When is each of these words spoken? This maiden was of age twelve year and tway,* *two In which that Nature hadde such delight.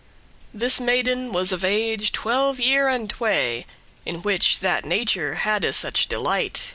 This 0.51 0.79
maiden 0.79 1.31
was 1.31 1.51
of 1.51 1.63
age 1.63 2.11
twelve 2.11 2.59
year 2.59 2.87
and 2.87 3.07
tway,* 3.07 3.67
*two 3.67 3.67
In 4.03 4.21
which 4.23 4.61
that 4.61 4.83
Nature 4.83 5.35
hadde 5.35 5.75
such 5.75 6.07
delight. 6.07 6.69